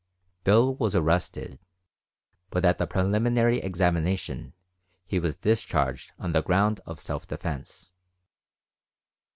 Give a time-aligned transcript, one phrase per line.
[0.43, 1.59] Bill was arrested,
[2.49, 4.53] but at the preliminary examination
[5.05, 7.91] he was discharged on the ground of self defense.